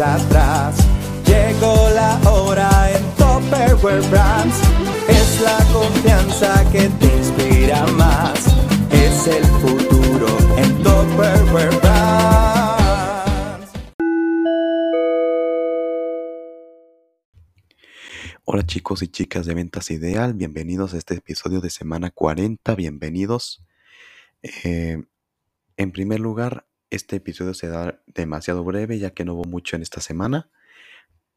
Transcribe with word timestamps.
atrás. 0.00 0.74
Llegó 1.24 1.88
la 1.90 2.18
hora 2.28 2.90
en 2.90 3.04
Topperware 3.14 4.00
Brands. 4.10 4.56
Es 5.08 5.40
la 5.40 5.56
confianza 5.72 6.68
que 6.72 6.88
te 6.88 7.16
inspira 7.16 7.86
más. 7.92 8.44
Es 8.90 9.28
el 9.28 9.44
futuro 9.44 10.26
en 10.56 10.82
Topperware 10.82 11.70
Brands. 11.80 12.02
Hola 18.44 18.66
chicos 18.66 19.02
y 19.02 19.08
chicas 19.08 19.46
de 19.46 19.54
Ventas 19.54 19.92
Ideal, 19.92 20.34
bienvenidos 20.34 20.94
a 20.94 20.98
este 20.98 21.14
episodio 21.14 21.60
de 21.60 21.70
semana 21.70 22.10
40, 22.10 22.74
bienvenidos. 22.74 23.64
Eh, 24.42 25.04
en 25.76 25.92
primer 25.92 26.18
lugar, 26.18 26.66
este 26.92 27.16
episodio 27.16 27.54
se 27.54 27.68
da 27.68 28.02
demasiado 28.06 28.62
breve 28.64 28.98
ya 28.98 29.10
que 29.10 29.24
no 29.24 29.34
hubo 29.34 29.44
mucho 29.44 29.76
en 29.76 29.82
esta 29.82 30.02
semana, 30.02 30.50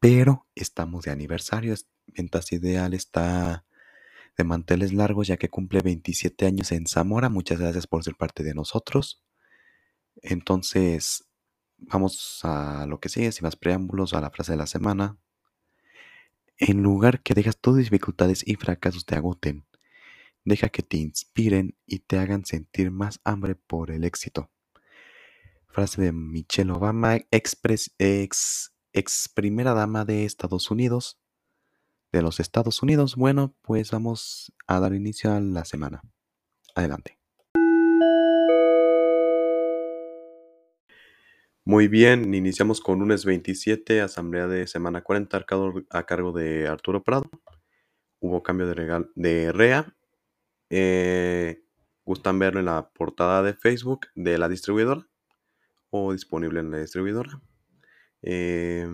pero 0.00 0.46
estamos 0.54 1.04
de 1.04 1.10
aniversario. 1.10 1.74
Ventas 2.06 2.52
Ideal 2.52 2.92
está 2.92 3.64
de 4.36 4.44
manteles 4.44 4.92
largos 4.92 5.28
ya 5.28 5.38
que 5.38 5.48
cumple 5.48 5.80
27 5.80 6.44
años 6.46 6.72
en 6.72 6.86
Zamora. 6.86 7.30
Muchas 7.30 7.58
gracias 7.58 7.86
por 7.86 8.04
ser 8.04 8.16
parte 8.16 8.42
de 8.42 8.54
nosotros. 8.54 9.24
Entonces, 10.16 11.24
vamos 11.78 12.40
a 12.42 12.84
lo 12.86 13.00
que 13.00 13.08
sigue, 13.08 13.32
sin 13.32 13.44
más 13.44 13.56
preámbulos, 13.56 14.12
a 14.12 14.20
la 14.20 14.30
frase 14.30 14.52
de 14.52 14.58
la 14.58 14.66
semana. 14.66 15.18
En 16.58 16.82
lugar 16.82 17.22
que 17.22 17.32
dejas 17.32 17.58
tus 17.58 17.78
dificultades 17.78 18.46
y 18.46 18.56
fracasos 18.56 19.06
te 19.06 19.14
agoten, 19.14 19.64
deja 20.44 20.68
que 20.68 20.82
te 20.82 20.98
inspiren 20.98 21.76
y 21.86 22.00
te 22.00 22.18
hagan 22.18 22.44
sentir 22.44 22.90
más 22.90 23.20
hambre 23.24 23.54
por 23.54 23.90
el 23.90 24.04
éxito. 24.04 24.50
Frase 25.76 26.00
de 26.00 26.10
Michelle 26.10 26.72
Obama, 26.72 27.18
ex, 27.30 27.60
primera 29.34 29.74
dama 29.74 30.06
de 30.06 30.24
Estados 30.24 30.70
Unidos, 30.70 31.20
de 32.12 32.22
los 32.22 32.40
Estados 32.40 32.82
Unidos. 32.82 33.14
Bueno, 33.14 33.54
pues 33.60 33.90
vamos 33.90 34.54
a 34.66 34.80
dar 34.80 34.94
inicio 34.94 35.34
a 35.34 35.40
la 35.40 35.66
semana. 35.66 36.00
Adelante. 36.74 37.18
Muy 41.66 41.88
bien, 41.88 42.32
iniciamos 42.32 42.80
con 42.80 43.00
lunes 43.00 43.26
27, 43.26 44.00
asamblea 44.00 44.46
de 44.46 44.66
semana 44.66 45.02
40 45.02 45.44
a 45.90 46.02
cargo 46.06 46.32
de 46.32 46.68
Arturo 46.68 47.04
Prado. 47.04 47.28
Hubo 48.18 48.42
cambio 48.42 48.66
de, 48.66 48.72
regal, 48.72 49.10
de 49.14 49.52
REA. 49.52 49.94
Eh, 50.70 51.62
gustan 52.06 52.38
verlo 52.38 52.60
en 52.60 52.66
la 52.66 52.88
portada 52.94 53.42
de 53.42 53.52
Facebook 53.52 54.06
de 54.14 54.38
la 54.38 54.48
distribuidora 54.48 55.06
o 55.90 56.12
disponible 56.12 56.60
en 56.60 56.70
la 56.70 56.78
distribuidora. 56.78 57.40
Eh, 58.22 58.86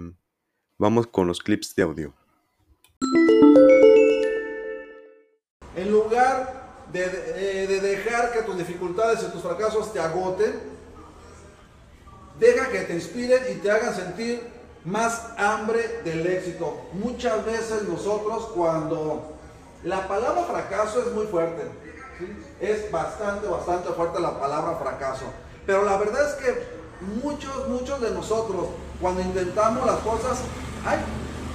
vamos 0.79 1.07
con 1.07 1.27
los 1.27 1.41
clips 1.41 1.75
de 1.75 1.83
audio. 1.83 2.15
En 5.75 5.91
lugar 5.91 6.87
de, 6.93 7.09
de 7.67 7.81
dejar 7.81 8.33
que 8.33 8.43
tus 8.43 8.59
dificultades 8.59 9.25
y 9.27 9.33
tus 9.33 9.43
fracasos 9.43 9.93
te 9.93 9.99
agoten, 9.99 10.73
Deja 12.39 12.71
que 12.71 12.81
te 12.81 12.95
inspiren 12.95 13.41
y 13.53 13.55
te 13.61 13.71
hagan 13.71 13.95
sentir 13.95 14.43
más 14.85 15.29
hambre 15.39 16.01
del 16.05 16.27
éxito. 16.27 16.89
Muchas 16.93 17.45
veces 17.45 17.85
nosotros 17.85 18.51
cuando 18.55 19.39
la 19.85 20.09
palabra 20.09 20.43
fracaso 20.43 21.03
es 21.03 21.13
muy 21.13 21.27
fuerte, 21.27 21.63
es 22.61 22.91
bastante, 22.91 23.47
bastante 23.47 23.91
fuerte 23.91 24.21
la 24.21 24.41
palabra 24.41 24.77
fracaso. 24.77 25.27
Pero 25.67 25.85
la 25.85 25.97
verdad 25.99 26.31
es 26.31 26.35
que 26.35 26.82
muchos, 27.23 27.69
muchos 27.69 28.01
de 28.01 28.11
nosotros 28.11 28.67
cuando 29.01 29.21
intentamos 29.21 29.87
las 29.87 29.99
cosas, 30.01 30.39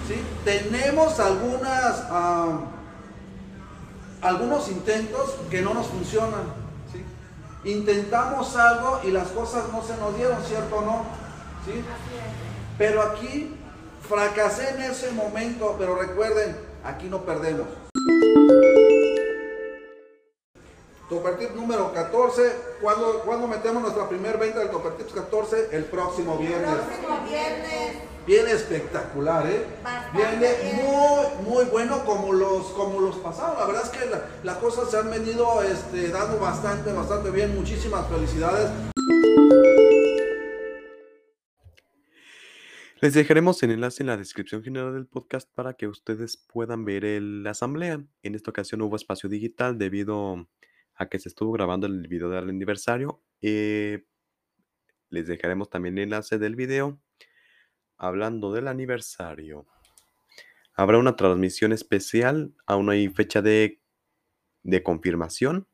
¿sí? 0.07 0.15
tenemos 0.43 1.19
algunas, 1.19 2.03
algunos 4.21 4.69
intentos 4.69 5.35
que 5.49 5.61
no 5.61 5.73
nos 5.73 5.87
funcionan 5.87 6.67
intentamos 7.63 8.55
algo 8.55 9.01
y 9.03 9.11
las 9.11 9.29
cosas 9.29 9.71
no 9.71 9.83
se 9.83 9.97
nos 9.97 10.15
dieron, 10.15 10.41
¿cierto 10.43 10.77
o 10.77 10.81
no? 10.81 11.05
¿Sí? 11.65 11.83
Pero 12.77 13.01
aquí 13.01 13.55
fracasé 14.07 14.69
en 14.69 14.83
ese 14.83 15.11
momento, 15.11 15.75
pero 15.77 15.95
recuerden, 15.95 16.55
aquí 16.83 17.07
no 17.07 17.23
perdemos. 17.23 17.67
Topertip 21.09 21.55
número 21.55 21.93
14, 21.93 22.41
¿cuándo, 22.81 23.21
¿cuándo, 23.21 23.47
metemos 23.47 23.81
nuestra 23.81 24.09
primer 24.09 24.37
venta 24.37 24.59
del 24.59 24.69
Topertip 24.69 25.09
14? 25.09 25.69
El 25.71 25.85
próximo 25.85 26.37
viernes. 26.37 26.69
El 26.69 26.75
próximo 26.75 27.25
viernes. 27.25 27.95
Viene 28.25 28.51
espectacular, 28.51 29.47
¿eh? 29.47 29.65
Viene 30.13 30.53
muy, 30.83 31.49
muy 31.49 31.65
bueno 31.71 32.03
como 32.03 32.33
los, 32.33 32.65
como 32.71 32.99
los 32.99 33.15
pasados. 33.19 33.57
La 33.57 33.67
verdad 33.67 33.83
es 33.85 33.89
que 33.89 34.05
las 34.05 34.21
la 34.43 34.59
cosas 34.59 34.91
se 34.91 34.97
han 34.97 35.09
venido 35.09 35.63
este, 35.63 36.09
dando 36.09 36.39
bastante, 36.39 36.91
bastante 36.91 37.29
bien. 37.29 37.55
Muchísimas 37.55 38.05
felicidades. 38.09 38.69
Les 42.99 43.13
dejaremos 43.13 43.63
el 43.63 43.71
enlace 43.71 44.03
en 44.03 44.07
la 44.07 44.17
descripción 44.17 44.61
general 44.61 44.93
del 44.93 45.05
podcast 45.05 45.49
para 45.53 45.75
que 45.75 45.87
ustedes 45.87 46.35
puedan 46.35 46.83
ver 46.83 47.05
la 47.21 47.51
asamblea. 47.51 48.03
En 48.23 48.35
esta 48.35 48.51
ocasión 48.51 48.81
hubo 48.81 48.97
espacio 48.97 49.29
digital 49.29 49.77
debido 49.77 50.49
a 50.97 51.07
que 51.07 51.19
se 51.19 51.29
estuvo 51.29 51.51
grabando 51.51 51.87
el 51.87 52.07
video 52.07 52.29
del 52.29 52.49
aniversario. 52.49 53.21
Eh, 53.41 54.05
les 55.09 55.27
dejaremos 55.27 55.69
también 55.69 55.97
el 55.97 56.05
enlace 56.05 56.37
del 56.37 56.55
video. 56.55 56.99
Hablando 57.97 58.51
del 58.51 58.67
aniversario, 58.67 59.67
habrá 60.73 60.97
una 60.97 61.15
transmisión 61.15 61.71
especial. 61.71 62.53
Aún 62.65 62.87
no 62.87 62.91
hay 62.91 63.07
fecha 63.09 63.41
de, 63.41 63.81
de 64.63 64.83
confirmación, 64.83 65.67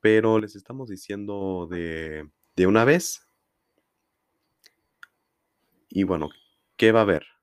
pero 0.00 0.38
les 0.38 0.56
estamos 0.56 0.88
diciendo 0.88 1.68
de, 1.70 2.30
de 2.54 2.66
una 2.66 2.84
vez. 2.84 3.28
Y 5.88 6.04
bueno, 6.04 6.28
¿qué 6.76 6.92
va 6.92 7.00
a 7.00 7.02
haber? 7.02 7.35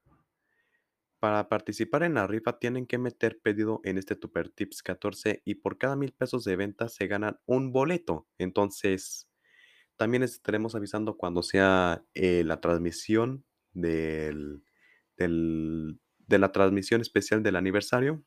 Para 1.23 1.47
participar 1.47 2.03
en 2.03 2.15
la 2.15 2.27
rifa 2.27 2.59
tienen 2.59 2.85
que 2.85 2.97
meter 2.97 3.39
pedido 3.41 3.79
en 3.85 3.97
este 3.97 4.17
Tupper 4.17 4.49
Tips 4.49 4.83
14 4.83 5.41
y 5.45 5.55
por 5.55 5.77
cada 5.77 5.95
mil 5.95 6.11
pesos 6.11 6.43
de 6.43 6.57
venta 6.57 6.89
se 6.89 7.07
ganan 7.07 7.39
un 7.45 7.71
boleto. 7.71 8.27
Entonces, 8.37 9.29
también 9.95 10.23
estaremos 10.23 10.75
avisando 10.75 11.15
cuando 11.15 11.41
sea 11.41 12.03
eh, 12.13 12.43
la 12.43 12.59
transmisión 12.59 13.45
del, 13.71 14.65
de 15.15 16.39
la 16.39 16.51
transmisión 16.51 16.99
especial 16.99 17.41
del 17.41 17.55
aniversario. 17.55 18.25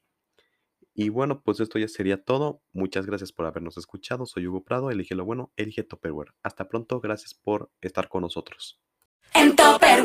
Y 0.95 1.11
bueno, 1.11 1.43
pues 1.43 1.61
esto 1.61 1.79
ya 1.79 1.89
sería 1.89 2.25
todo. 2.25 2.63
Muchas 2.73 3.05
gracias 3.05 3.31
por 3.31 3.45
habernos 3.45 3.77
escuchado. 3.77 4.25
Soy 4.25 4.47
Hugo 4.47 4.65
Prado. 4.65 4.91
Elige 4.91 5.15
lo 5.15 5.27
bueno, 5.27 5.53
elige 5.57 5.83
Topperware. 5.83 6.33
Hasta 6.43 6.67
pronto. 6.67 6.99
Gracias 7.03 7.35
por 7.35 7.71
estar 7.83 8.09
con 8.09 8.23
nosotros. 8.23 8.81
En 9.35 9.55
Topperware 9.55 9.96